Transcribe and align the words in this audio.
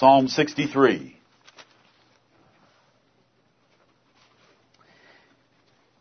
Psalm 0.00 0.28
63. 0.28 1.14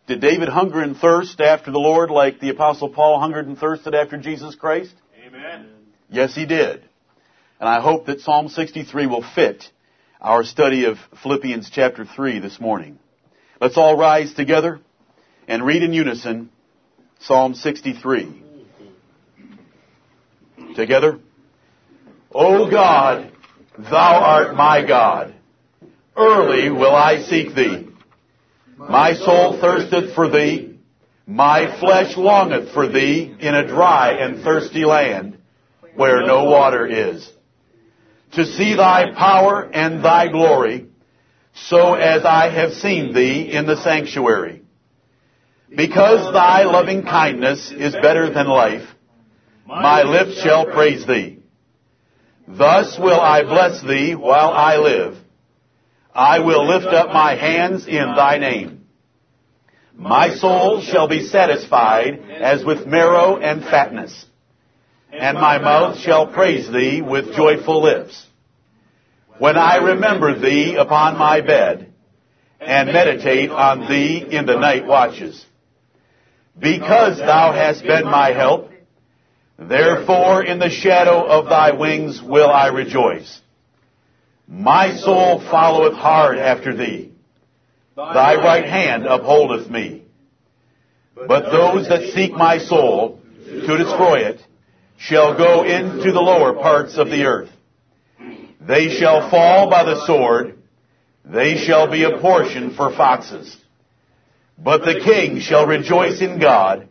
Did 0.07 0.21
David 0.21 0.47
hunger 0.47 0.81
and 0.81 0.95
thirst 0.95 1.41
after 1.41 1.69
the 1.69 1.79
Lord 1.79 2.09
like 2.09 2.39
the 2.39 2.47
apostle 2.47 2.87
Paul 2.87 3.19
hungered 3.19 3.45
and 3.45 3.57
thirsted 3.57 3.93
after 3.93 4.17
Jesus 4.17 4.55
Christ? 4.55 4.93
Amen. 5.27 5.67
Yes, 6.09 6.33
he 6.33 6.45
did. 6.45 6.81
And 7.59 7.67
I 7.67 7.81
hope 7.81 8.05
that 8.05 8.21
Psalm 8.21 8.47
63 8.47 9.05
will 9.07 9.21
fit 9.35 9.65
our 10.21 10.45
study 10.45 10.85
of 10.85 10.95
Philippians 11.21 11.69
chapter 11.69 12.05
3 12.05 12.39
this 12.39 12.57
morning. 12.57 12.99
Let's 13.59 13.75
all 13.75 13.97
rise 13.97 14.33
together 14.33 14.79
and 15.45 15.65
read 15.65 15.83
in 15.83 15.91
unison 15.91 16.51
Psalm 17.19 17.53
63. 17.53 18.43
Together. 20.77 21.19
O 22.31 22.71
God, 22.71 23.33
thou 23.83 24.19
art 24.21 24.55
my 24.55 24.85
God. 24.85 25.35
Early 26.15 26.69
will 26.69 26.95
I 26.95 27.23
seek 27.23 27.55
thee. 27.55 27.87
My 28.77 29.13
soul 29.13 29.59
thirsteth 29.59 30.13
for 30.15 30.29
thee. 30.29 30.77
My 31.25 31.79
flesh 31.79 32.17
longeth 32.17 32.73
for 32.73 32.87
thee 32.87 33.35
in 33.39 33.53
a 33.53 33.67
dry 33.67 34.13
and 34.13 34.43
thirsty 34.43 34.83
land 34.83 35.37
where 35.95 36.25
no 36.25 36.45
water 36.45 36.85
is. 36.87 37.29
To 38.33 38.45
see 38.45 38.75
thy 38.75 39.11
power 39.15 39.69
and 39.71 40.03
thy 40.03 40.29
glory, 40.29 40.87
so 41.53 41.93
as 41.93 42.25
I 42.25 42.49
have 42.49 42.73
seen 42.73 43.13
thee 43.13 43.51
in 43.51 43.65
the 43.65 43.81
sanctuary. 43.81 44.61
Because 45.75 46.33
thy 46.33 46.63
loving 46.63 47.03
kindness 47.03 47.71
is 47.71 47.93
better 47.93 48.31
than 48.33 48.47
life, 48.47 48.87
my 49.65 50.03
lips 50.03 50.41
shall 50.41 50.65
praise 50.65 51.05
thee. 51.05 51.38
Thus 52.49 52.97
will 52.97 53.19
I 53.19 53.43
bless 53.43 53.81
thee 53.81 54.15
while 54.15 54.49
I 54.49 54.77
live. 54.77 55.17
I 56.13 56.39
will 56.39 56.67
lift 56.67 56.87
up 56.87 57.09
my 57.09 57.35
hands 57.35 57.87
in 57.87 58.15
thy 58.15 58.39
name. 58.39 58.85
My 59.93 60.33
soul 60.33 60.81
shall 60.81 61.07
be 61.07 61.27
satisfied 61.27 62.19
as 62.41 62.65
with 62.65 62.87
marrow 62.87 63.37
and 63.37 63.61
fatness, 63.61 64.25
and 65.11 65.37
my 65.37 65.59
mouth 65.59 65.99
shall 65.99 66.27
praise 66.27 66.71
thee 66.71 67.01
with 67.01 67.35
joyful 67.35 67.83
lips. 67.83 68.25
When 69.37 69.55
I 69.55 69.77
remember 69.77 70.39
thee 70.39 70.75
upon 70.75 71.17
my 71.17 71.41
bed, 71.41 71.93
and 72.59 72.91
meditate 72.91 73.51
on 73.51 73.87
thee 73.87 74.25
in 74.29 74.45
the 74.45 74.57
night 74.57 74.85
watches. 74.85 75.45
Because 76.57 77.17
thou 77.17 77.53
hast 77.53 77.83
been 77.83 78.05
my 78.05 78.33
help, 78.33 78.68
therefore 79.59 80.43
in 80.43 80.59
the 80.59 80.69
shadow 80.69 81.25
of 81.25 81.45
thy 81.45 81.71
wings 81.71 82.21
will 82.21 82.49
I 82.49 82.67
rejoice. 82.67 83.41
My 84.47 84.95
soul 84.95 85.39
followeth 85.39 85.93
hard 85.93 86.37
after 86.37 86.75
thee. 86.75 87.11
Thy 87.95 88.35
right 88.35 88.65
hand 88.65 89.05
upholdeth 89.05 89.69
me. 89.69 90.03
But 91.15 91.51
those 91.51 91.87
that 91.89 92.13
seek 92.13 92.31
my 92.31 92.57
soul 92.57 93.19
to 93.45 93.77
destroy 93.77 94.19
it 94.19 94.41
shall 94.97 95.37
go 95.37 95.63
into 95.63 96.11
the 96.11 96.21
lower 96.21 96.53
parts 96.53 96.97
of 96.97 97.09
the 97.09 97.23
earth. 97.23 97.49
They 98.61 98.89
shall 98.89 99.29
fall 99.29 99.69
by 99.69 99.83
the 99.83 100.05
sword. 100.05 100.57
They 101.25 101.57
shall 101.57 101.89
be 101.89 102.03
a 102.03 102.19
portion 102.19 102.75
for 102.75 102.91
foxes. 102.95 103.55
But 104.57 104.79
the 104.79 104.99
king 105.03 105.39
shall 105.39 105.65
rejoice 105.65 106.21
in 106.21 106.39
God. 106.39 106.88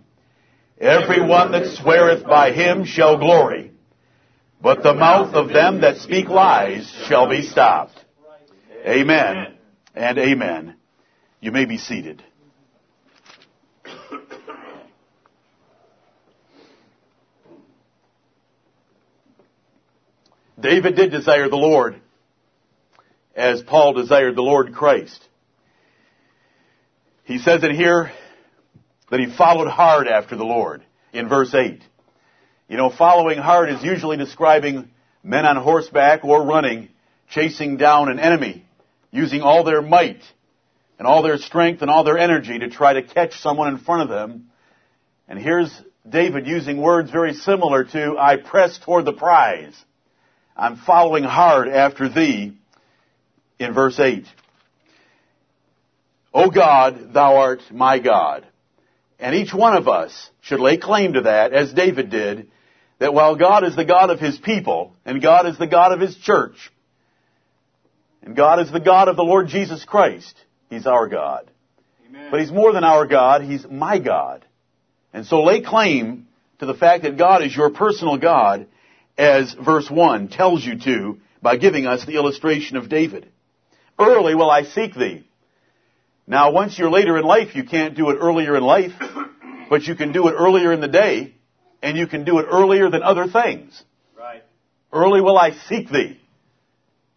Every 0.80 1.20
one 1.26 1.52
that 1.52 1.76
sweareth 1.76 2.24
by 2.24 2.52
him 2.52 2.84
shall 2.84 3.18
glory. 3.18 3.72
But 4.60 4.82
the 4.82 4.94
mouth 4.94 5.34
of 5.34 5.48
them 5.48 5.80
that 5.80 5.98
speak 5.98 6.28
lies 6.28 6.88
shall 7.08 7.28
be 7.28 7.42
stopped. 7.42 7.98
Amen 8.86 9.54
and 9.94 10.18
amen. 10.18 10.76
You 11.40 11.52
may 11.52 11.64
be 11.64 11.78
seated. 11.78 12.22
David 20.60 20.96
did 20.96 21.10
desire 21.10 21.48
the 21.48 21.56
Lord 21.56 22.00
as 23.36 23.62
Paul 23.62 23.92
desired 23.92 24.34
the 24.34 24.42
Lord 24.42 24.74
Christ. 24.74 25.24
He 27.24 27.38
says 27.38 27.62
it 27.62 27.70
here 27.72 28.10
that 29.10 29.20
he 29.20 29.34
followed 29.34 29.68
hard 29.68 30.08
after 30.08 30.36
the 30.36 30.44
Lord 30.44 30.82
in 31.12 31.28
verse 31.28 31.54
8. 31.54 31.82
You 32.68 32.76
know, 32.76 32.90
following 32.90 33.38
hard 33.38 33.70
is 33.70 33.82
usually 33.82 34.16
describing 34.16 34.90
men 35.22 35.46
on 35.46 35.56
horseback 35.56 36.24
or 36.24 36.44
running, 36.44 36.88
chasing 37.30 37.76
down 37.76 38.10
an 38.10 38.18
enemy, 38.18 38.66
using 39.10 39.40
all 39.40 39.64
their 39.64 39.82
might 39.82 40.22
and 40.98 41.06
all 41.06 41.22
their 41.22 41.38
strength 41.38 41.80
and 41.82 41.90
all 41.90 42.04
their 42.04 42.18
energy 42.18 42.58
to 42.58 42.68
try 42.68 42.94
to 42.94 43.02
catch 43.02 43.40
someone 43.40 43.68
in 43.68 43.78
front 43.78 44.02
of 44.02 44.08
them. 44.08 44.50
And 45.28 45.38
here's 45.38 45.70
David 46.08 46.46
using 46.46 46.80
words 46.80 47.10
very 47.10 47.34
similar 47.34 47.84
to, 47.84 48.16
I 48.18 48.36
press 48.36 48.78
toward 48.78 49.04
the 49.04 49.12
prize. 49.12 49.74
I'm 50.56 50.76
following 50.76 51.24
hard 51.24 51.68
after 51.68 52.08
thee 52.08 52.56
in 53.58 53.72
verse 53.72 53.98
8. 53.98 54.26
O 56.34 56.50
God, 56.50 57.12
thou 57.12 57.36
art 57.36 57.60
my 57.70 57.98
God. 57.98 58.46
And 59.18 59.34
each 59.34 59.52
one 59.52 59.76
of 59.76 59.88
us 59.88 60.30
should 60.40 60.60
lay 60.60 60.76
claim 60.76 61.14
to 61.14 61.22
that, 61.22 61.52
as 61.52 61.72
David 61.72 62.10
did, 62.10 62.50
that 62.98 63.14
while 63.14 63.36
God 63.36 63.64
is 63.64 63.74
the 63.74 63.84
God 63.84 64.10
of 64.10 64.20
His 64.20 64.38
people, 64.38 64.94
and 65.04 65.22
God 65.22 65.46
is 65.46 65.58
the 65.58 65.66
God 65.66 65.92
of 65.92 66.00
His 66.00 66.16
church, 66.16 66.72
and 68.22 68.36
God 68.36 68.60
is 68.60 68.70
the 68.70 68.80
God 68.80 69.08
of 69.08 69.16
the 69.16 69.24
Lord 69.24 69.48
Jesus 69.48 69.84
Christ, 69.84 70.34
He's 70.70 70.86
our 70.86 71.08
God. 71.08 71.50
Amen. 72.08 72.28
But 72.30 72.40
He's 72.40 72.52
more 72.52 72.72
than 72.72 72.84
our 72.84 73.06
God, 73.06 73.42
He's 73.42 73.66
my 73.68 73.98
God. 73.98 74.44
And 75.12 75.26
so 75.26 75.42
lay 75.42 75.62
claim 75.62 76.28
to 76.58 76.66
the 76.66 76.74
fact 76.74 77.02
that 77.04 77.16
God 77.16 77.42
is 77.42 77.56
your 77.56 77.70
personal 77.70 78.18
God, 78.18 78.66
as 79.16 79.52
verse 79.54 79.90
1 79.90 80.28
tells 80.28 80.64
you 80.64 80.78
to, 80.78 81.20
by 81.42 81.56
giving 81.56 81.86
us 81.86 82.04
the 82.04 82.14
illustration 82.14 82.76
of 82.76 82.88
David. 82.88 83.28
Early 83.98 84.34
will 84.34 84.50
I 84.50 84.62
seek 84.64 84.94
thee. 84.94 85.27
Now, 86.28 86.52
once 86.52 86.78
you're 86.78 86.90
later 86.90 87.16
in 87.16 87.24
life, 87.24 87.56
you 87.56 87.64
can't 87.64 87.96
do 87.96 88.10
it 88.10 88.18
earlier 88.20 88.54
in 88.54 88.62
life, 88.62 88.92
but 89.70 89.84
you 89.84 89.94
can 89.94 90.12
do 90.12 90.28
it 90.28 90.32
earlier 90.32 90.74
in 90.74 90.82
the 90.82 90.88
day, 90.88 91.34
and 91.82 91.96
you 91.96 92.06
can 92.06 92.24
do 92.24 92.38
it 92.38 92.46
earlier 92.50 92.90
than 92.90 93.02
other 93.02 93.28
things. 93.28 93.82
Right. 94.14 94.44
Early 94.92 95.22
will 95.22 95.38
I 95.38 95.52
seek 95.52 95.88
thee. 95.88 96.20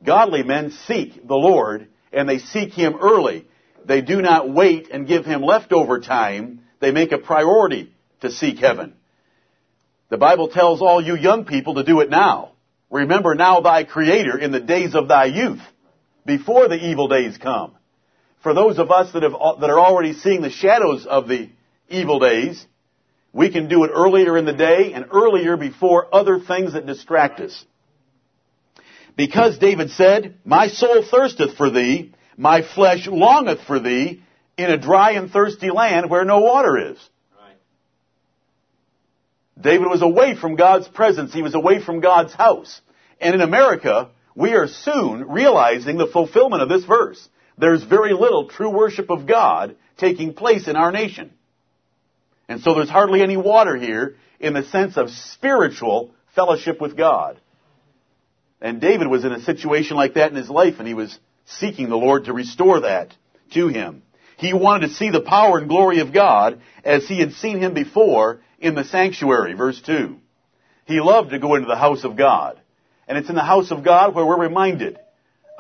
Godly 0.02 0.44
men 0.44 0.72
seek 0.88 1.28
the 1.28 1.36
Lord, 1.36 1.90
and 2.14 2.28
they 2.28 2.40
seek 2.40 2.72
Him 2.72 2.96
early. 3.02 3.46
They 3.84 4.00
do 4.00 4.22
not 4.22 4.50
wait 4.50 4.90
and 4.90 5.06
give 5.06 5.26
Him 5.26 5.42
leftover 5.42 6.00
time. 6.00 6.62
They 6.80 6.92
make 6.92 7.12
a 7.12 7.18
priority 7.18 7.94
to 8.22 8.32
seek 8.32 8.60
heaven. 8.60 8.94
The 10.08 10.18
Bible 10.18 10.48
tells 10.48 10.82
all 10.82 11.04
you 11.04 11.18
young 11.18 11.44
people 11.44 11.76
to 11.76 11.84
do 11.84 12.00
it 12.00 12.10
now. 12.10 12.54
Remember 12.90 13.36
now 13.36 13.60
thy 13.60 13.84
Creator 13.84 14.38
in 14.38 14.54
the 14.54 14.62
days 14.62 14.96
of 14.96 15.10
thy 15.10 15.26
youth, 15.26 15.62
before 16.26 16.70
the 16.70 16.76
evil 16.76 17.10
days 17.10 17.38
come. 17.38 17.74
For 18.44 18.53
those 18.53 18.79
of 18.79 18.91
us 18.91 19.12
that, 19.13 19.24
have, 19.24 19.35
uh, 19.35 19.56
that 19.56 19.69
are 19.69 19.79
already 19.79 20.13
seeing 20.13 20.41
the 20.41 20.50
shadows 20.50 21.06
of 21.06 21.28
the 21.28 21.50
evil 21.90 22.19
days, 22.19 22.66
we 23.34 23.52
can 23.52 23.68
do 23.68 23.84
it 23.84 23.91
earlier 23.94 24.38
in 24.38 24.46
the 24.46 24.53
day 24.53 24.94
and 24.94 25.06
earlier 25.12 25.57
before 25.57 26.13
other 26.13 26.40
things 26.40 26.74
that 26.74 26.85
distract 26.85 27.40
us. 27.40 27.66
Because 29.16 29.57
David 29.57 29.91
said, 29.91 30.35
My 30.44 30.68
soul 30.68 31.03
thirsteth 31.03 31.56
for 31.56 31.69
thee, 31.69 32.13
my 32.38 32.62
flesh 32.62 33.07
longeth 33.07 33.62
for 33.68 33.80
thee, 33.80 34.24
in 34.57 34.72
a 34.72 34.78
dry 34.78 35.12
and 35.12 35.30
thirsty 35.30 35.69
land 35.69 36.09
where 36.09 36.25
no 36.25 36.40
water 36.40 36.91
is. 36.91 36.97
Right. 37.40 37.56
David 39.59 39.88
was 39.88 40.01
away 40.01 40.35
from 40.35 40.56
God's 40.56 40.88
presence. 40.88 41.34
He 41.34 41.41
was 41.41 41.56
away 41.56 41.81
from 41.84 42.00
God's 42.00 42.34
house. 42.34 42.81
And 43.19 43.35
in 43.35 43.41
America, 43.41 44.09
we 44.35 44.53
are 44.53 44.68
soon 44.68 45.27
realizing 45.30 45.98
the 45.98 46.07
fulfillment 46.07 46.63
of 46.63 46.69
this 46.69 46.86
verse. 46.86 47.27
There's 47.62 47.84
very 47.84 48.13
little 48.13 48.48
true 48.48 48.72
worship 48.72 49.12
of 49.12 49.28
God 49.28 49.75
taking 49.98 50.34
place 50.34 50.68
in 50.68 50.75
our 50.75 50.92
nation. 50.92 51.31
And 52.50 52.60
so 52.60 52.74
there's 52.74 52.90
hardly 52.90 53.22
any 53.22 53.38
water 53.38 53.75
here 53.78 54.16
in 54.40 54.56
the 54.56 54.63
sense 54.63 54.98
of 54.98 55.12
spiritual 55.12 56.10
fellowship 56.34 56.81
with 56.81 56.98
God. 56.98 57.40
And 58.62 58.81
David 58.81 59.08
was 59.08 59.24
in 59.25 59.31
a 59.31 59.42
situation 59.42 59.96
like 59.96 60.16
that 60.16 60.31
in 60.31 60.38
his 60.38 60.50
life 60.50 60.80
and 60.80 60.88
he 60.88 60.96
was 60.96 61.16
seeking 61.46 61.88
the 61.88 61.96
Lord 61.96 62.25
to 62.25 62.34
restore 62.34 62.80
that 62.80 63.13
to 63.54 63.68
him. 63.68 64.02
He 64.38 64.54
wanted 64.54 64.88
to 64.88 64.94
see 64.96 65.12
the 65.12 65.22
power 65.22 65.60
and 65.60 65.69
glory 65.69 66.00
of 66.00 66.12
God 66.12 66.62
as 66.84 67.07
he 67.07 67.19
had 67.19 67.34
seen 67.34 67.60
him 67.60 67.75
before 67.75 68.42
in 68.57 68.74
the 68.74 68.86
sanctuary, 68.86 69.54
verse 69.54 69.80
2. 69.86 70.18
He 70.86 71.00
loved 71.00 71.30
to 71.30 71.38
go 71.38 71.54
into 71.54 71.68
the 71.68 71.75
house 71.75 72.06
of 72.06 72.18
God. 72.18 72.60
And 73.07 73.19
it's 73.19 73.30
in 73.30 73.36
the 73.36 73.44
house 73.44 73.69
of 73.69 73.84
God 73.84 74.16
where 74.16 74.25
we're 74.25 74.42
reminded 74.42 74.98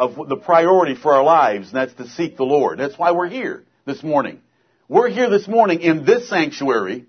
of 0.01 0.27
the 0.27 0.35
priority 0.35 0.95
for 0.95 1.13
our 1.13 1.23
lives, 1.23 1.67
and 1.67 1.75
that's 1.75 1.93
to 1.93 2.09
seek 2.09 2.35
the 2.35 2.43
Lord. 2.43 2.79
That's 2.79 2.97
why 2.97 3.11
we're 3.11 3.29
here 3.29 3.63
this 3.85 4.01
morning. 4.01 4.41
We're 4.89 5.09
here 5.09 5.29
this 5.29 5.47
morning 5.47 5.81
in 5.81 6.05
this 6.05 6.27
sanctuary. 6.27 7.05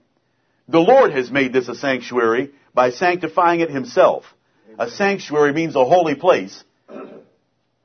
The 0.68 0.78
Lord 0.78 1.12
has 1.12 1.30
made 1.30 1.52
this 1.52 1.68
a 1.68 1.74
sanctuary 1.74 2.52
by 2.74 2.90
sanctifying 2.90 3.60
it 3.60 3.70
himself. 3.70 4.24
A 4.78 4.90
sanctuary 4.90 5.52
means 5.52 5.74
a 5.74 5.84
holy 5.84 6.14
place 6.14 6.62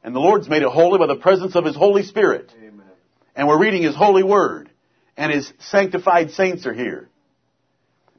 And 0.07 0.15
the 0.15 0.21
Lord's 0.21 0.48
made 0.48 0.62
it 0.62 0.69
holy 0.69 1.00
by 1.00 1.07
the 1.07 1.19
presence 1.19 1.56
of 1.56 1.65
His 1.65 1.75
Holy 1.75 2.03
Spirit. 2.03 2.53
Amen. 2.57 2.86
And 3.36 3.45
we're 3.45 3.60
reading 3.60 3.83
His 3.83 3.95
holy 3.95 4.24
word. 4.24 4.69
And 5.18 5.33
His 5.33 5.51
sanctified 5.60 6.31
saints 6.31 6.65
are 6.65 6.74
here. 6.74 7.10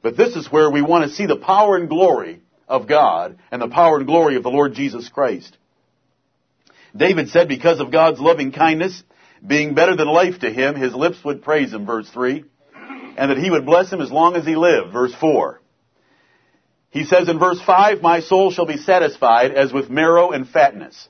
But 0.03 0.15
this 0.15 0.35
is 0.35 0.51
where 0.51 0.69
we 0.69 0.83
want 0.83 1.09
to 1.09 1.15
see 1.15 1.25
the 1.25 1.35
power 1.37 1.75
and 1.77 1.89
glory 1.89 2.41
of 2.67 2.87
God 2.87 3.39
and 3.51 3.59
the 3.59 3.69
power 3.69 3.97
and 3.97 4.05
glory 4.05 4.35
of 4.35 4.43
the 4.43 4.51
Lord 4.51 4.73
Jesus 4.73 5.09
Christ. 5.09 5.57
David 6.95 7.29
said, 7.29 7.47
because 7.47 7.79
of 7.79 7.91
God's 7.91 8.19
loving 8.19 8.51
kindness, 8.51 9.03
being 9.45 9.73
better 9.73 9.95
than 9.95 10.07
life 10.07 10.39
to 10.39 10.51
him, 10.51 10.75
his 10.75 10.93
lips 10.93 11.23
would 11.23 11.41
praise 11.41 11.73
him, 11.73 11.85
verse 11.85 12.09
3, 12.09 12.43
and 13.17 13.31
that 13.31 13.37
he 13.37 13.49
would 13.49 13.65
bless 13.65 13.91
him 13.91 14.01
as 14.01 14.11
long 14.11 14.35
as 14.35 14.45
he 14.45 14.55
lived, 14.55 14.91
verse 14.91 15.13
4. 15.19 15.61
He 16.89 17.05
says 17.05 17.29
in 17.29 17.37
verse 17.37 17.61
5, 17.61 18.01
My 18.01 18.19
soul 18.19 18.51
shall 18.51 18.65
be 18.65 18.77
satisfied 18.77 19.51
as 19.51 19.71
with 19.71 19.89
marrow 19.89 20.31
and 20.31 20.47
fatness. 20.47 21.07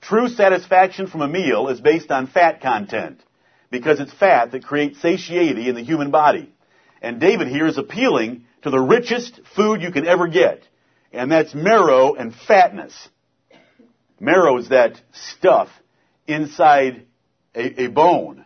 True 0.00 0.28
satisfaction 0.28 1.06
from 1.06 1.22
a 1.22 1.28
meal 1.28 1.68
is 1.68 1.80
based 1.80 2.10
on 2.10 2.26
fat 2.26 2.60
content, 2.60 3.22
because 3.70 4.00
it's 4.00 4.12
fat 4.12 4.52
that 4.52 4.64
creates 4.64 5.00
satiety 5.00 5.68
in 5.68 5.74
the 5.74 5.82
human 5.82 6.10
body. 6.10 6.52
And 7.00 7.20
David 7.20 7.48
here 7.48 7.66
is 7.66 7.78
appealing 7.78 8.44
to 8.62 8.70
the 8.70 8.80
richest 8.80 9.40
food 9.56 9.82
you 9.82 9.90
can 9.90 10.06
ever 10.06 10.28
get, 10.28 10.62
and 11.12 11.32
that's 11.32 11.54
marrow 11.54 12.14
and 12.14 12.34
fatness. 12.34 13.08
Marrow 14.20 14.58
is 14.58 14.68
that 14.70 15.00
stuff 15.12 15.68
inside 16.26 17.06
a, 17.54 17.84
a 17.84 17.86
bone 17.88 18.44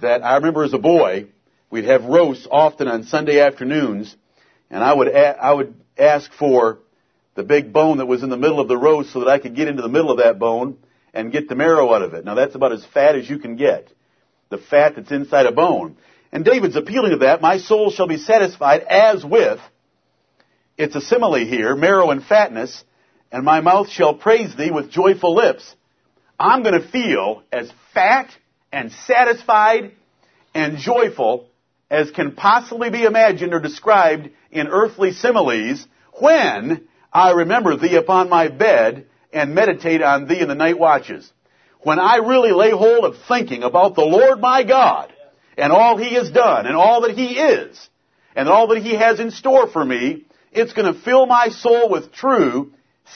that 0.00 0.22
I 0.22 0.36
remember 0.36 0.64
as 0.64 0.72
a 0.72 0.78
boy, 0.78 1.26
we'd 1.70 1.84
have 1.84 2.04
roasts 2.04 2.46
often 2.50 2.88
on 2.88 3.04
Sunday 3.04 3.40
afternoons, 3.40 4.14
and 4.70 4.82
I 4.82 4.92
would, 4.92 5.08
a- 5.08 5.42
I 5.42 5.52
would 5.52 5.74
ask 5.98 6.32
for 6.32 6.78
the 7.34 7.42
big 7.42 7.72
bone 7.72 7.98
that 7.98 8.06
was 8.06 8.22
in 8.22 8.30
the 8.30 8.36
middle 8.36 8.60
of 8.60 8.68
the 8.68 8.76
roast 8.76 9.12
so 9.12 9.20
that 9.20 9.28
I 9.28 9.38
could 9.38 9.54
get 9.54 9.68
into 9.68 9.82
the 9.82 9.88
middle 9.88 10.10
of 10.10 10.18
that 10.18 10.38
bone 10.38 10.78
and 11.14 11.32
get 11.32 11.48
the 11.48 11.54
marrow 11.54 11.92
out 11.92 12.02
of 12.02 12.14
it. 12.14 12.24
Now 12.24 12.34
that's 12.34 12.54
about 12.54 12.72
as 12.72 12.84
fat 12.92 13.16
as 13.16 13.28
you 13.28 13.38
can 13.38 13.56
get. 13.56 13.88
The 14.48 14.58
fat 14.58 14.96
that's 14.96 15.10
inside 15.10 15.46
a 15.46 15.52
bone. 15.52 15.96
And 16.30 16.44
David's 16.44 16.76
appealing 16.76 17.12
to 17.12 17.18
that, 17.18 17.42
my 17.42 17.58
soul 17.58 17.90
shall 17.90 18.06
be 18.06 18.16
satisfied 18.16 18.82
as 18.82 19.24
with, 19.24 19.60
it's 20.78 20.96
a 20.96 21.00
simile 21.02 21.34
here, 21.34 21.76
marrow 21.76 22.10
and 22.10 22.24
fatness, 22.24 22.84
and 23.32 23.44
my 23.44 23.62
mouth 23.62 23.88
shall 23.88 24.14
praise 24.14 24.54
thee 24.54 24.70
with 24.70 24.90
joyful 24.90 25.34
lips. 25.34 25.74
I'm 26.38 26.62
going 26.62 26.80
to 26.80 26.86
feel 26.86 27.42
as 27.50 27.72
fat 27.94 28.30
and 28.70 28.92
satisfied 28.92 29.92
and 30.54 30.76
joyful 30.76 31.48
as 31.90 32.10
can 32.10 32.32
possibly 32.32 32.90
be 32.90 33.04
imagined 33.04 33.54
or 33.54 33.60
described 33.60 34.30
in 34.50 34.68
earthly 34.68 35.12
similes 35.12 35.86
when 36.20 36.86
I 37.12 37.30
remember 37.30 37.76
thee 37.76 37.96
upon 37.96 38.28
my 38.28 38.48
bed 38.48 39.06
and 39.32 39.54
meditate 39.54 40.02
on 40.02 40.28
thee 40.28 40.40
in 40.40 40.48
the 40.48 40.54
night 40.54 40.78
watches. 40.78 41.30
When 41.80 41.98
I 41.98 42.16
really 42.16 42.52
lay 42.52 42.70
hold 42.70 43.04
of 43.04 43.16
thinking 43.28 43.62
about 43.62 43.94
the 43.94 44.04
Lord 44.04 44.40
my 44.40 44.62
God 44.62 45.12
and 45.56 45.72
all 45.72 45.96
he 45.96 46.14
has 46.14 46.30
done 46.30 46.66
and 46.66 46.76
all 46.76 47.02
that 47.02 47.16
he 47.16 47.38
is 47.38 47.88
and 48.36 48.48
all 48.48 48.68
that 48.68 48.82
he 48.82 48.94
has 48.94 49.20
in 49.20 49.30
store 49.30 49.68
for 49.68 49.84
me, 49.84 50.26
it's 50.52 50.74
going 50.74 50.92
to 50.92 51.00
fill 51.00 51.26
my 51.26 51.48
soul 51.48 51.88
with 51.90 52.12
true 52.12 52.72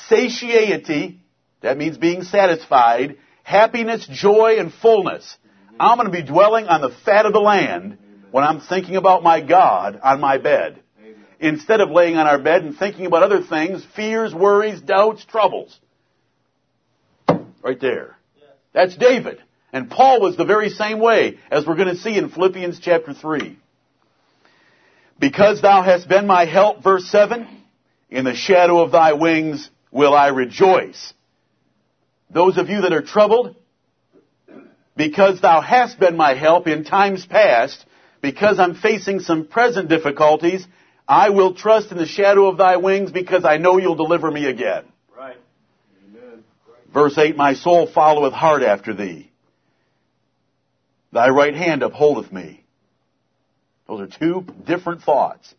satiety. 0.09 1.21
That 1.63 1.79
means 1.79 1.99
being 1.99 2.23
satisfied, 2.23 3.17
happiness, 3.43 4.07
joy, 4.11 4.57
and 4.59 4.73
fullness. 4.73 5.37
I'm 5.79 5.99
going 5.99 6.11
to 6.11 6.13
be 6.13 6.23
dwelling 6.23 6.67
on 6.67 6.81
the 6.81 6.95
fat 7.05 7.27
of 7.27 7.33
the 7.33 7.41
land 7.41 7.99
when 8.31 8.45
I'm 8.45 8.61
thinking 8.61 8.97
about 8.97 9.23
my 9.23 9.41
God 9.41 10.01
on 10.03 10.21
my 10.21 10.39
bed. 10.39 10.81
Instead 11.39 11.81
of 11.81 11.91
laying 11.91 12.17
on 12.17 12.27
our 12.27 12.39
bed 12.39 12.63
and 12.63 12.77
thinking 12.77 13.07
about 13.07 13.23
other 13.23 13.43
things, 13.43 13.87
fears, 13.95 14.35
worries, 14.35 14.81
doubts, 14.81 15.25
troubles. 15.25 15.79
Right 17.63 17.81
there. 17.81 18.17
That's 18.73 18.97
David. 18.97 19.43
And 19.73 19.91
Paul 19.91 20.21
was 20.21 20.37
the 20.37 20.45
very 20.45 20.71
same 20.71 20.99
way, 20.99 21.39
as 21.51 21.67
we're 21.67 21.77
going 21.77 21.95
to 21.95 22.01
see 22.01 22.17
in 22.17 22.31
Philippians 22.31 22.81
chapter 22.81 23.13
3. 23.13 23.59
Because 25.19 25.61
thou 25.61 25.83
hast 25.83 26.09
been 26.09 26.27
my 26.27 26.45
help, 26.45 26.83
verse 26.83 27.07
7, 27.11 27.47
in 28.11 28.25
the 28.25 28.35
shadow 28.35 28.81
of 28.81 28.93
thy 28.93 29.15
wings 29.15 29.69
will 29.97 30.15
I 30.15 30.29
rejoice. 30.29 31.15
Those 32.31 32.59
of 32.59 32.69
you 32.69 32.83
that 32.83 32.93
are 32.93 33.03
troubled, 33.03 33.57
because 34.95 35.41
thou 35.41 35.63
hast 35.63 35.99
been 35.99 36.17
my 36.17 36.35
help 36.35 36.67
in 36.67 36.85
times 36.85 37.25
past, 37.25 37.85
because 38.21 38.59
I'm 38.59 38.75
facing 38.75 39.21
some 39.21 39.47
present 39.47 39.89
difficulties, 39.89 40.67
I 41.09 41.31
will 41.31 41.55
trust 41.55 41.93
in 41.93 41.99
the 41.99 42.07
shadow 42.07 42.47
of 42.47 42.59
thy 42.59 42.77
wings 42.77 43.11
because 43.11 43.45
I 43.45 43.57
know 43.57 43.79
you'll 43.79 43.95
deliver 43.95 44.31
me 44.31 44.47
again. 44.47 44.85
Right. 45.17 45.37
Amen. 46.09 46.45
Verse 46.93 47.17
8, 47.17 47.37
My 47.37 47.55
soul 47.55 47.87
followeth 47.87 48.35
hard 48.35 48.63
after 48.63 48.93
thee. 48.93 49.31
Thy 51.13 51.29
right 51.29 51.55
hand 51.55 51.83
upholdeth 51.83 52.31
me. 52.31 52.65
Those 53.89 54.01
are 54.01 54.19
two 54.19 54.45
different 54.67 55.03
thoughts. 55.03 55.55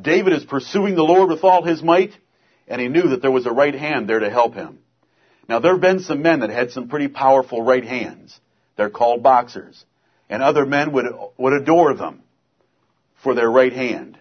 David 0.00 0.32
is 0.32 0.44
pursuing 0.44 0.96
the 0.96 1.04
Lord 1.04 1.28
with 1.28 1.44
all 1.44 1.62
his 1.62 1.82
might, 1.82 2.12
and 2.68 2.80
he 2.80 2.88
knew 2.88 3.08
that 3.08 3.22
there 3.22 3.30
was 3.30 3.46
a 3.46 3.52
right 3.52 3.74
hand 3.74 4.08
there 4.08 4.20
to 4.20 4.30
help 4.30 4.54
him. 4.54 4.78
Now 5.48 5.60
there 5.60 5.72
have 5.72 5.80
been 5.80 6.00
some 6.00 6.22
men 6.22 6.40
that 6.40 6.50
had 6.50 6.70
some 6.70 6.88
pretty 6.88 7.08
powerful 7.08 7.62
right 7.62 7.84
hands. 7.84 8.38
They're 8.76 8.90
called 8.90 9.22
boxers. 9.22 9.84
And 10.28 10.42
other 10.42 10.66
men 10.66 10.92
would, 10.92 11.06
would 11.36 11.52
adore 11.52 11.94
them 11.94 12.22
for 13.22 13.34
their 13.34 13.50
right 13.50 13.72
hand. 13.72 14.18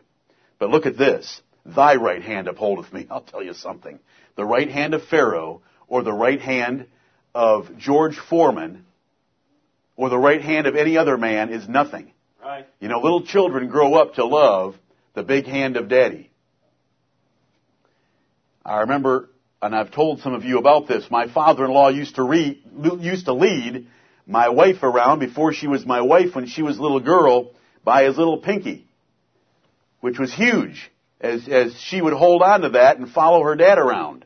But 0.59 0.69
look 0.69 0.85
at 0.85 0.97
this. 0.97 1.41
Thy 1.65 1.95
right 1.95 2.21
hand 2.21 2.47
upholdeth 2.47 2.93
me. 2.93 3.07
I'll 3.11 3.21
tell 3.21 3.43
you 3.43 3.53
something. 3.53 3.99
The 4.35 4.45
right 4.45 4.69
hand 4.69 4.93
of 4.93 5.03
Pharaoh 5.03 5.61
or 5.87 6.03
the 6.03 6.13
right 6.13 6.39
hand 6.39 6.87
of 7.33 7.77
George 7.77 8.17
Foreman 8.17 8.85
or 9.95 10.09
the 10.09 10.17
right 10.17 10.41
hand 10.41 10.67
of 10.67 10.75
any 10.75 10.97
other 10.97 11.17
man 11.17 11.49
is 11.49 11.67
nothing. 11.67 12.11
Right. 12.41 12.67
You 12.79 12.89
know, 12.89 12.99
little 12.99 13.23
children 13.23 13.67
grow 13.69 13.95
up 13.95 14.15
to 14.15 14.25
love 14.25 14.77
the 15.15 15.23
big 15.23 15.45
hand 15.45 15.77
of 15.77 15.87
daddy. 15.87 16.29
I 18.65 18.79
remember, 18.79 19.29
and 19.61 19.75
I've 19.75 19.91
told 19.91 20.21
some 20.21 20.33
of 20.33 20.43
you 20.43 20.57
about 20.57 20.87
this, 20.87 21.05
my 21.11 21.31
father-in-law 21.31 21.89
used 21.89 22.15
to 22.15 22.23
read, 22.23 22.63
used 22.99 23.25
to 23.25 23.33
lead 23.33 23.87
my 24.25 24.49
wife 24.49 24.81
around 24.81 25.19
before 25.19 25.53
she 25.53 25.67
was 25.67 25.85
my 25.85 26.01
wife 26.01 26.33
when 26.33 26.47
she 26.47 26.63
was 26.63 26.77
a 26.79 26.81
little 26.81 26.99
girl 26.99 27.51
by 27.83 28.05
his 28.05 28.17
little 28.17 28.39
pinky, 28.39 28.87
which 30.01 30.17
was 30.17 30.33
huge 30.33 30.91
as, 31.21 31.47
as 31.47 31.79
she 31.79 32.01
would 32.01 32.13
hold 32.13 32.41
on 32.41 32.61
to 32.61 32.69
that 32.69 32.97
and 32.97 33.09
follow 33.11 33.43
her 33.43 33.55
dad 33.55 33.77
around. 33.77 34.25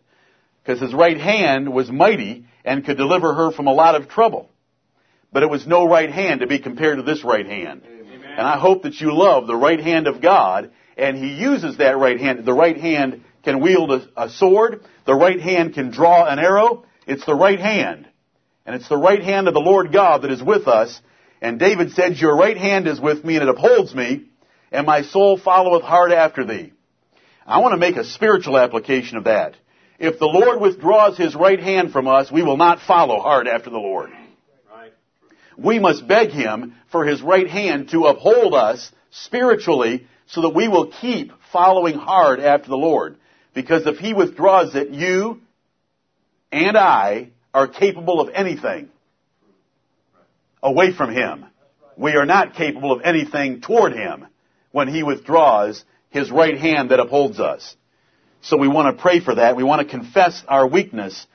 Because 0.64 0.82
his 0.82 0.94
right 0.94 1.18
hand 1.18 1.74
was 1.74 1.92
mighty 1.92 2.46
and 2.64 2.86
could 2.86 2.98
deliver 2.98 3.34
her 3.34 3.52
from 3.52 3.68
a 3.68 3.74
lot 3.74 3.96
of 3.96 4.08
trouble. 4.08 4.50
But 5.34 5.44
it 5.44 5.50
was 5.50 5.68
no 5.68 5.88
right 5.88 6.10
hand 6.10 6.40
to 6.40 6.48
be 6.48 6.60
compared 6.60 6.98
to 6.98 7.04
this 7.04 7.24
right 7.24 7.46
hand. 7.46 7.82
Amen. 7.86 8.22
And 8.24 8.48
I 8.48 8.58
hope 8.58 8.84
that 8.84 9.02
you 9.02 9.14
love 9.14 9.48
the 9.48 9.56
right 9.56 9.80
hand 9.80 10.08
of 10.08 10.22
God, 10.22 10.72
and 10.98 11.18
He 11.18 11.34
uses 11.34 11.78
that 11.78 11.98
right 11.98 12.20
hand. 12.20 12.46
The 12.46 12.54
right 12.54 12.78
hand 12.78 13.24
can 13.50 13.62
wield 13.62 13.92
a, 13.92 14.08
a 14.16 14.30
sword. 14.30 14.82
The 15.06 15.16
right 15.16 15.40
hand 15.40 15.74
can 15.74 15.90
draw 15.90 16.26
an 16.26 16.38
arrow. 16.38 16.86
It's 17.08 17.26
the 17.26 17.34
right 17.34 17.60
hand. 17.60 18.08
And 18.66 18.76
it's 18.76 18.88
the 18.88 18.98
right 18.98 19.24
hand 19.24 19.48
of 19.48 19.56
the 19.56 19.60
Lord 19.60 19.92
God 19.92 20.22
that 20.22 20.32
is 20.32 20.44
with 20.44 20.68
us. 20.68 21.02
And 21.42 21.58
David 21.58 21.94
said, 21.94 22.18
Your 22.18 22.36
right 22.36 22.58
hand 22.58 22.88
is 22.88 23.00
with 23.00 23.26
me, 23.26 23.36
and 23.36 23.44
it 23.44 23.50
upholds 23.50 23.96
me, 23.96 24.26
and 24.72 24.86
my 24.86 25.02
soul 25.02 25.40
followeth 25.40 25.82
hard 25.82 26.12
after 26.12 26.46
thee. 26.46 26.74
I 27.48 27.60
want 27.60 27.74
to 27.74 27.78
make 27.78 27.96
a 27.96 28.04
spiritual 28.04 28.56
application 28.56 29.18
of 29.18 29.24
that. 29.24 29.56
If 29.98 30.20
the 30.20 30.28
Lord 30.28 30.62
withdraws 30.62 31.18
His 31.18 31.34
right 31.34 31.60
hand 31.60 31.92
from 31.92 32.08
us, 32.08 32.32
we 32.32 32.44
will 32.44 32.58
not 32.58 32.82
follow 32.82 33.20
hard 33.20 33.48
after 33.48 33.72
the 33.72 33.78
Lord. 33.78 34.12
Right. 34.72 34.94
We 35.58 35.80
must 35.80 36.08
beg 36.08 36.30
Him 36.30 36.76
for 36.92 37.04
His 37.04 37.24
right 37.24 37.48
hand 37.48 37.90
to 37.90 38.06
uphold 38.06 38.54
us 38.54 38.92
spiritually 39.10 40.06
so 40.28 40.42
that 40.42 40.54
we 40.54 40.68
will 40.68 40.92
keep 40.92 41.32
following 41.52 41.96
hard 41.96 42.40
after 42.40 42.70
the 42.70 42.78
Lord. 42.78 43.16
Because 43.54 43.86
if 43.86 43.98
He 43.98 44.14
withdraws 44.14 44.76
it, 44.76 44.90
you 44.90 45.42
and 46.52 46.78
I 46.78 47.30
are 47.54 47.68
capable 47.68 48.22
of 48.22 48.30
anything 48.34 48.90
away 50.62 50.94
from 50.94 51.12
Him. 51.12 51.46
We 51.98 52.14
are 52.14 52.26
not 52.26 52.56
capable 52.56 52.92
of 52.92 53.02
anything 53.04 53.62
toward 53.62 53.94
Him 53.94 54.28
when 54.72 54.88
He 54.88 55.04
withdraws 55.04 55.84
His 56.10 56.32
right 56.32 56.58
hand 56.58 56.92
that 56.92 57.00
upholds 57.00 57.40
us. 57.40 57.76
So 58.42 58.58
we 58.58 58.68
want 58.68 58.96
to 58.96 59.02
pray 59.02 59.20
for 59.20 59.36
that. 59.36 59.58
We 59.58 59.64
want 59.64 59.82
to 59.82 59.88
confess 59.88 60.44
our 60.48 60.68
weakness 60.68 61.26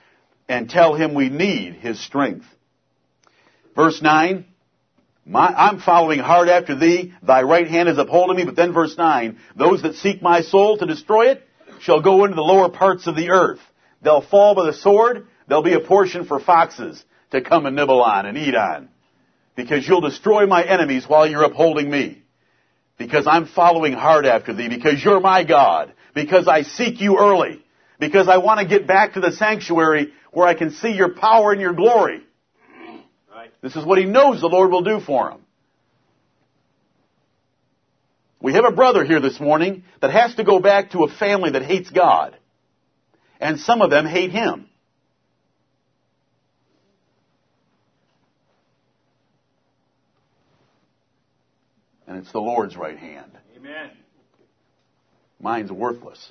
and 0.49 0.71
tell 0.71 0.94
Him 0.94 1.14
we 1.14 1.28
need 1.28 1.75
His 1.75 2.02
strength. 2.02 2.47
Verse 3.75 4.00
9, 4.00 4.47
my, 5.26 5.47
I'm 5.47 5.80
following 5.80 6.21
hard 6.21 6.49
after 6.49 6.76
thee, 6.76 7.12
thy 7.23 7.42
right 7.42 7.66
hand 7.66 7.88
is 7.88 7.99
upholding 7.99 8.37
me, 8.37 8.44
but 8.44 8.56
then 8.56 8.73
verse 8.73 8.97
9, 8.97 9.38
those 9.56 9.83
that 9.83 9.94
seek 9.97 10.23
my 10.23 10.42
soul 10.42 10.78
to 10.78 10.87
destroy 10.87 11.30
it 11.30 11.42
shall 11.85 12.00
go 12.00 12.25
into 12.25 12.35
the 12.35 12.43
lower 12.43 12.71
parts 12.71 13.07
of 13.07 13.14
the 13.14 13.31
earth. 13.31 13.61
They'll 14.03 14.23
fall 14.23 14.55
by 14.55 14.67
the 14.67 14.73
sword, 14.73 15.26
there'll 15.47 15.62
be 15.62 15.75
a 15.75 15.81
portion 15.81 16.25
for 16.25 16.41
foxes 16.41 17.03
to 17.31 17.43
come 17.43 17.67
and 17.67 17.76
nibble 17.76 18.03
on 18.03 18.25
and 18.26 18.38
eat 18.38 18.55
on. 18.55 18.88
Because 19.55 19.87
you'll 19.87 20.00
destroy 20.00 20.47
my 20.47 20.64
enemies 20.64 21.05
while 21.07 21.26
you're 21.26 21.45
upholding 21.45 21.91
me. 21.91 22.23
Because 22.97 23.26
I'm 23.26 23.47
following 23.47 23.93
hard 23.93 24.25
after 24.25 24.55
thee, 24.55 24.69
because 24.69 25.05
you're 25.05 25.21
my 25.21 25.45
God, 25.45 25.93
because 26.14 26.49
I 26.49 26.62
seek 26.62 27.00
you 27.00 27.19
early, 27.19 27.62
because 28.00 28.29
I 28.29 28.38
want 28.38 28.61
to 28.61 28.67
get 28.67 28.87
back 28.87 29.14
to 29.14 29.21
the 29.21 29.33
sanctuary 29.33 30.12
where 30.33 30.47
I 30.47 30.55
can 30.55 30.71
see 30.71 30.93
your 30.93 31.11
power 31.11 31.53
and 31.53 31.61
your 31.61 31.75
glory. 31.75 32.23
Right. 33.31 33.50
This 33.62 33.76
is 33.76 33.85
what 33.85 33.99
he 33.99 34.05
knows 34.05 34.41
the 34.41 34.49
Lord 34.49 34.71
will 34.71 34.83
do 34.83 35.00
for 35.00 35.33
him. 35.33 35.43
We 38.44 38.52
have 38.52 38.66
a 38.66 38.72
brother 38.72 39.06
here 39.06 39.20
this 39.20 39.40
morning 39.40 39.84
that 40.02 40.10
has 40.10 40.34
to 40.34 40.44
go 40.44 40.60
back 40.60 40.90
to 40.90 41.04
a 41.04 41.08
family 41.08 41.52
that 41.52 41.62
hates 41.62 41.88
God. 41.88 42.36
And 43.40 43.58
some 43.58 43.80
of 43.80 43.88
them 43.88 44.04
hate 44.04 44.32
him. 44.32 44.68
And 52.06 52.18
it's 52.18 52.30
the 52.32 52.38
Lord's 52.38 52.76
right 52.76 52.98
hand. 52.98 53.32
Amen. 53.56 53.92
Mine's 55.40 55.72
worthless, 55.72 56.30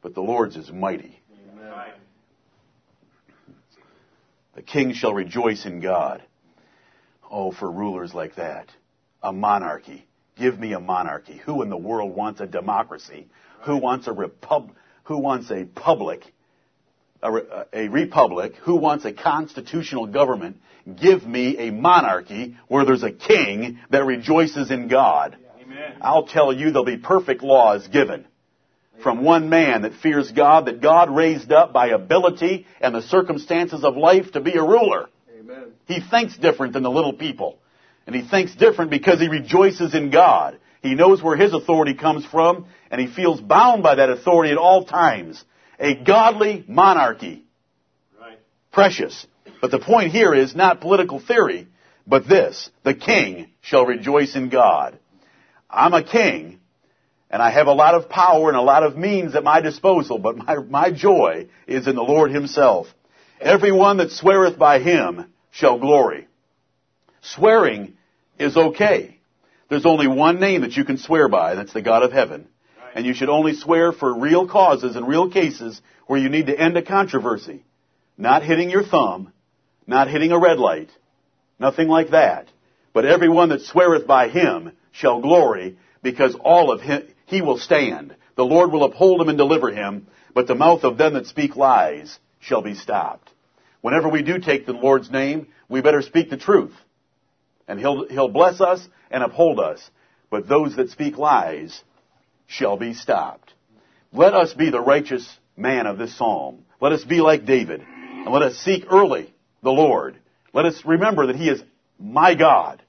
but 0.00 0.14
the 0.14 0.22
Lord's 0.22 0.56
is 0.56 0.72
mighty. 0.72 1.20
Amen. 1.52 1.90
The 4.54 4.62
king 4.62 4.94
shall 4.94 5.12
rejoice 5.12 5.66
in 5.66 5.80
God. 5.80 6.22
Oh, 7.30 7.52
for 7.52 7.70
rulers 7.70 8.14
like 8.14 8.36
that. 8.36 8.70
A 9.22 9.30
monarchy. 9.30 10.06
Give 10.36 10.58
me 10.58 10.72
a 10.72 10.80
monarchy. 10.80 11.40
Who 11.44 11.62
in 11.62 11.70
the 11.70 11.76
world 11.76 12.14
wants 12.14 12.40
a 12.40 12.46
democracy? 12.46 13.28
Who 13.62 13.76
wants 13.76 14.06
a 14.06 14.12
repub, 14.12 14.72
who 15.04 15.18
wants 15.18 15.50
a 15.50 15.64
public, 15.64 16.24
a, 17.22 17.30
re- 17.30 17.64
a 17.72 17.88
republic? 17.88 18.54
Who 18.62 18.76
wants 18.76 19.04
a 19.04 19.12
constitutional 19.12 20.06
government? 20.06 20.56
Give 21.00 21.24
me 21.24 21.58
a 21.58 21.70
monarchy 21.70 22.56
where 22.68 22.84
there's 22.84 23.04
a 23.04 23.12
king 23.12 23.78
that 23.90 24.04
rejoices 24.04 24.70
in 24.70 24.88
God. 24.88 25.36
Amen. 25.62 25.96
I'll 26.00 26.26
tell 26.26 26.52
you 26.52 26.70
there'll 26.70 26.84
be 26.84 26.96
perfect 26.96 27.42
laws 27.42 27.86
given 27.88 28.26
from 29.02 29.24
one 29.24 29.48
man 29.48 29.82
that 29.82 29.94
fears 29.94 30.30
God, 30.30 30.66
that 30.66 30.80
God 30.80 31.14
raised 31.14 31.52
up 31.52 31.72
by 31.72 31.88
ability 31.88 32.66
and 32.80 32.94
the 32.94 33.02
circumstances 33.02 33.84
of 33.84 33.96
life 33.96 34.32
to 34.32 34.40
be 34.40 34.52
a 34.52 34.62
ruler. 34.62 35.08
Amen. 35.38 35.72
He 35.86 36.00
thinks 36.00 36.36
different 36.36 36.72
than 36.72 36.82
the 36.82 36.90
little 36.90 37.12
people. 37.12 37.58
And 38.06 38.16
he 38.16 38.22
thinks 38.22 38.54
different 38.54 38.90
because 38.90 39.20
he 39.20 39.28
rejoices 39.28 39.94
in 39.94 40.10
God. 40.10 40.58
He 40.82 40.94
knows 40.94 41.22
where 41.22 41.36
his 41.36 41.54
authority 41.54 41.94
comes 41.94 42.26
from, 42.26 42.66
and 42.90 43.00
he 43.00 43.06
feels 43.06 43.40
bound 43.40 43.82
by 43.82 43.94
that 43.96 44.10
authority 44.10 44.50
at 44.50 44.58
all 44.58 44.84
times. 44.84 45.42
A 45.78 45.94
godly 45.94 46.64
monarchy. 46.66 47.44
Right. 48.20 48.38
Precious. 48.72 49.26
But 49.60 49.70
the 49.70 49.78
point 49.78 50.10
here 50.10 50.34
is 50.34 50.56
not 50.56 50.80
political 50.80 51.20
theory, 51.20 51.68
but 52.06 52.28
this. 52.28 52.68
The 52.82 52.94
king 52.94 53.50
shall 53.60 53.86
rejoice 53.86 54.34
in 54.34 54.48
God. 54.48 54.98
I'm 55.70 55.94
a 55.94 56.02
king, 56.02 56.58
and 57.30 57.40
I 57.40 57.50
have 57.50 57.68
a 57.68 57.72
lot 57.72 57.94
of 57.94 58.08
power 58.08 58.48
and 58.48 58.56
a 58.56 58.62
lot 58.62 58.82
of 58.82 58.96
means 58.96 59.34
at 59.36 59.44
my 59.44 59.60
disposal, 59.60 60.18
but 60.18 60.36
my, 60.36 60.56
my 60.56 60.90
joy 60.90 61.48
is 61.66 61.86
in 61.86 61.94
the 61.94 62.02
Lord 62.02 62.32
himself. 62.32 62.88
Everyone 63.40 63.96
that 63.98 64.10
sweareth 64.10 64.58
by 64.58 64.80
him 64.80 65.32
shall 65.50 65.78
glory. 65.78 66.26
Swearing 67.22 67.94
is 68.38 68.56
okay. 68.56 69.18
There's 69.68 69.86
only 69.86 70.06
one 70.06 70.40
name 70.40 70.62
that 70.62 70.76
you 70.76 70.84
can 70.84 70.98
swear 70.98 71.28
by, 71.28 71.52
and 71.52 71.58
that's 71.58 71.72
the 71.72 71.80
God 71.80 72.02
of 72.02 72.12
heaven. 72.12 72.48
And 72.94 73.06
you 73.06 73.14
should 73.14 73.30
only 73.30 73.54
swear 73.54 73.92
for 73.92 74.12
real 74.12 74.46
causes 74.46 74.96
and 74.96 75.08
real 75.08 75.30
cases 75.30 75.80
where 76.06 76.20
you 76.20 76.28
need 76.28 76.46
to 76.46 76.58
end 76.58 76.76
a 76.76 76.82
controversy. 76.82 77.64
Not 78.18 78.42
hitting 78.42 78.70
your 78.70 78.82
thumb, 78.82 79.32
not 79.86 80.10
hitting 80.10 80.32
a 80.32 80.38
red 80.38 80.58
light, 80.58 80.90
nothing 81.58 81.88
like 81.88 82.10
that. 82.10 82.48
But 82.92 83.06
everyone 83.06 83.48
that 83.48 83.62
sweareth 83.62 84.06
by 84.06 84.28
him 84.28 84.72
shall 84.90 85.22
glory, 85.22 85.78
because 86.02 86.34
all 86.34 86.70
of 86.70 86.82
him, 86.82 87.04
he 87.24 87.40
will 87.40 87.58
stand. 87.58 88.14
The 88.36 88.44
Lord 88.44 88.72
will 88.72 88.84
uphold 88.84 89.20
him 89.20 89.28
and 89.28 89.38
deliver 89.38 89.70
him, 89.70 90.06
but 90.34 90.46
the 90.46 90.54
mouth 90.54 90.84
of 90.84 90.98
them 90.98 91.14
that 91.14 91.26
speak 91.26 91.56
lies 91.56 92.18
shall 92.40 92.60
be 92.60 92.74
stopped. 92.74 93.30
Whenever 93.80 94.08
we 94.08 94.22
do 94.22 94.38
take 94.38 94.66
the 94.66 94.72
Lord's 94.72 95.10
name, 95.10 95.46
we 95.68 95.80
better 95.80 96.02
speak 96.02 96.28
the 96.28 96.36
truth. 96.36 96.74
And 97.68 97.78
he'll, 97.78 98.08
he'll 98.08 98.28
bless 98.28 98.60
us 98.60 98.86
and 99.10 99.22
uphold 99.22 99.60
us. 99.60 99.80
But 100.30 100.48
those 100.48 100.76
that 100.76 100.90
speak 100.90 101.18
lies 101.18 101.82
shall 102.46 102.76
be 102.76 102.94
stopped. 102.94 103.52
Let 104.12 104.34
us 104.34 104.52
be 104.52 104.70
the 104.70 104.80
righteous 104.80 105.28
man 105.56 105.86
of 105.86 105.98
this 105.98 106.16
psalm. 106.16 106.64
Let 106.80 106.92
us 106.92 107.04
be 107.04 107.20
like 107.20 107.44
David. 107.44 107.82
And 108.24 108.32
let 108.32 108.42
us 108.42 108.56
seek 108.58 108.84
early 108.90 109.32
the 109.62 109.70
Lord. 109.70 110.18
Let 110.52 110.66
us 110.66 110.82
remember 110.84 111.26
that 111.26 111.36
He 111.36 111.48
is 111.48 111.62
my 111.98 112.34
God. 112.34 112.82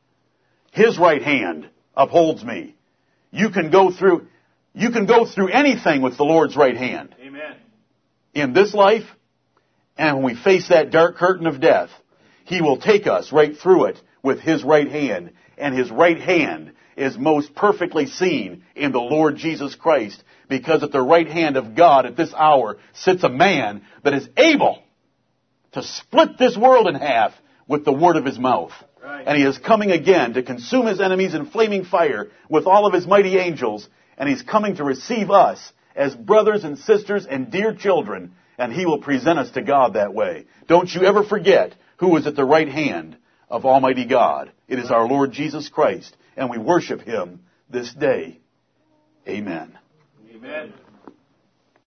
His 0.72 0.98
right 0.98 1.22
hand 1.22 1.70
upholds 1.96 2.44
me. 2.44 2.76
You 3.32 3.50
can 3.50 3.72
go 3.72 3.92
through, 3.92 4.28
you 4.74 4.92
can 4.92 5.06
go 5.06 5.26
through 5.26 5.50
anything 5.50 6.02
with 6.02 6.18
the 6.18 6.24
Lord's 6.24 6.56
right 6.56 6.76
hand. 6.76 7.16
Amen. 7.22 7.56
In 8.34 8.54
this 8.54 8.74
life, 8.74 9.06
and 9.98 10.18
when 10.18 10.26
we 10.26 10.36
face 10.36 10.70
that 10.70 10.92
dark 10.92 11.18
curtain 11.18 11.46
of 11.46 11.62
death, 11.62 11.90
He 12.46 12.62
will 12.62 12.78
take 12.78 13.08
us 13.08 13.32
right 13.32 13.56
through 13.56 13.86
it 13.86 14.02
with 14.24 14.40
His 14.40 14.64
right 14.64 14.90
hand. 14.90 15.34
And 15.58 15.76
His 15.76 15.92
right 15.92 16.20
hand 16.20 16.74
is 16.98 17.18
most 17.18 17.54
perfectly 17.54 18.08
seen 18.08 18.64
in 18.76 18.92
the 18.92 19.00
Lord 19.00 19.36
Jesus 19.36 19.76
Christ 19.76 20.24
because 20.50 20.84
at 20.84 20.92
the 20.92 21.02
right 21.02 21.28
hand 21.28 21.58
of 21.58 21.76
God 21.76 22.06
at 22.06 22.16
this 22.16 22.34
hour 22.34 22.78
sits 22.94 23.24
a 23.24 23.30
man 23.30 23.84
that 24.04 24.14
is 24.14 24.28
able 24.38 24.84
to 25.74 25.84
split 25.84 26.38
this 26.38 26.58
world 26.58 26.88
in 26.88 26.96
half 26.96 27.34
with 27.68 27.86
the 27.86 27.94
word 27.94 28.16
of 28.16 28.26
his 28.26 28.38
mouth. 28.38 28.72
Right. 29.04 29.26
And 29.28 29.38
he 29.38 29.44
is 29.44 29.58
coming 29.58 29.92
again 29.92 30.34
to 30.34 30.44
consume 30.44 30.86
his 30.86 31.02
enemies 31.02 31.34
in 31.34 31.48
flaming 31.48 31.86
fire 31.86 32.30
with 32.50 32.66
all 32.66 32.86
of 32.86 32.94
his 32.94 33.08
mighty 33.08 33.38
angels. 33.38 33.88
And 34.18 34.30
he's 34.30 34.44
coming 34.44 34.76
to 34.76 34.84
receive 34.84 35.32
us 35.32 35.74
as 35.96 36.16
brothers 36.16 36.64
and 36.64 36.78
sisters 36.78 37.26
and 37.26 37.52
dear 37.52 37.74
children. 37.74 38.34
And 38.58 38.72
he 38.72 38.86
will 38.86 39.00
present 39.00 39.40
us 39.40 39.52
to 39.52 39.62
God 39.62 39.96
that 39.96 40.14
way. 40.14 40.46
Don't 40.68 40.94
you 40.94 41.04
ever 41.04 41.24
forget 41.24 41.76
who 41.98 42.16
is 42.18 42.28
at 42.28 42.36
the 42.36 42.46
right 42.46 42.70
hand 42.70 43.18
of 43.54 43.66
Almighty 43.66 44.06
God. 44.06 44.52
It 44.68 44.80
is 44.80 44.90
our 44.90 45.08
Lord 45.08 45.32
Jesus 45.32 45.70
Christ. 45.70 46.18
And 46.36 46.50
we 46.50 46.58
worship 46.58 47.02
him 47.02 47.42
this 47.70 47.94
day. 47.94 48.40
Amen. 49.28 49.78
Amen. 50.34 50.74